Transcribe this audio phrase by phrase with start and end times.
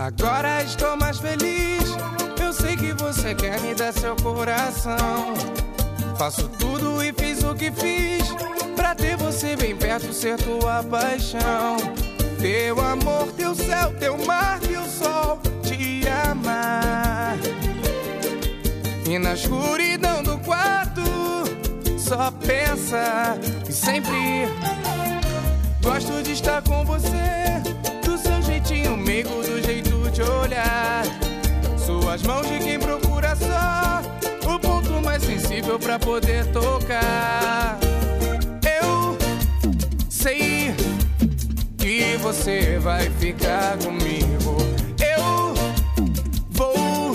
[0.00, 1.82] Agora estou mais feliz.
[2.42, 5.34] Eu sei que você quer me dar seu coração.
[6.16, 8.24] Faço tudo e fiz o que fiz
[8.74, 11.76] pra ter você bem perto, ser tua paixão.
[12.40, 17.36] Teu amor, teu céu, teu mar, teu sol, te amar.
[19.06, 21.02] E na escuridão do quarto,
[21.98, 23.38] só pensa
[23.68, 24.48] e sempre
[25.82, 27.60] gosto de estar com você,
[28.02, 31.04] do seu jeitinho, amigo, do jeito de olhar.
[31.76, 34.02] Suas mãos de quem procura só
[34.48, 37.78] o ponto mais sensível pra poder tocar.
[38.80, 39.16] Eu
[40.08, 40.74] sei
[41.78, 44.56] que você vai ficar comigo.
[45.00, 45.54] Eu
[46.50, 47.12] vou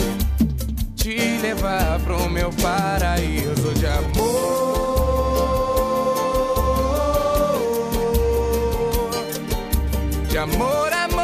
[0.96, 4.76] te levar pro meu paraíso de amor.
[10.30, 11.15] De amor, amor,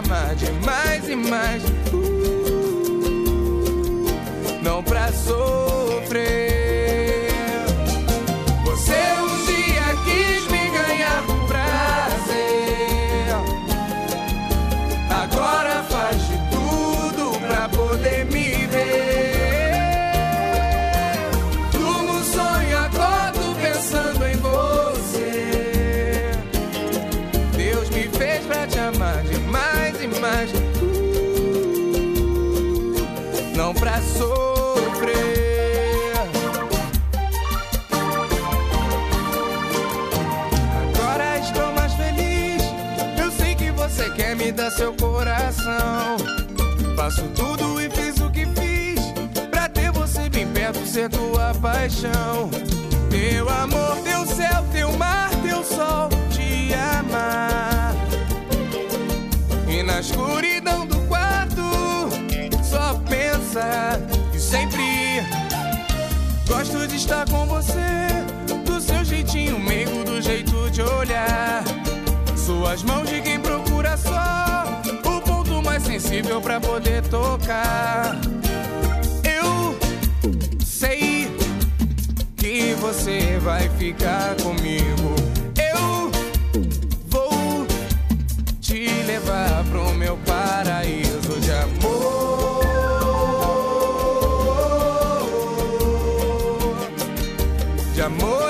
[0.00, 1.62] de mais e mais.
[1.92, 2.82] Uh,
[4.62, 6.22] não pra sofrer.
[8.64, 13.36] Você um dia quis me ganhar por prazer.
[15.10, 18.31] Agora faz de tudo pra poder me
[44.52, 46.16] dar seu coração.
[46.96, 49.00] Faço tudo e fiz o que fiz
[49.50, 52.50] pra ter você bem perto, ser tua paixão.
[53.10, 57.94] Teu amor, teu céu, teu mar, teu sol, te amar.
[59.68, 61.62] E na escuridão do quarto,
[62.62, 64.00] só pensa
[64.34, 65.22] e sempre
[66.46, 67.80] gosto de estar com você.
[68.64, 71.64] Do seu jeitinho meigo, do jeito de olhar.
[72.36, 73.38] Suas mãos de quem
[76.02, 78.18] sensível pra poder tocar.
[79.22, 79.78] Eu
[80.64, 81.30] sei
[82.36, 85.14] que você vai ficar comigo.
[85.56, 86.10] Eu
[87.06, 87.66] vou
[88.60, 92.62] te levar pro meu paraíso de amor.
[97.94, 98.41] De amor,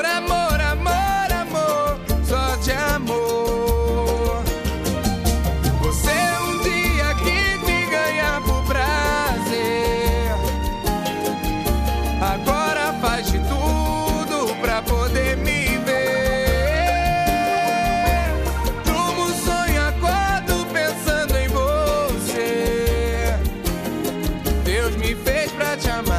[24.93, 26.12] Deus me fez pra te amar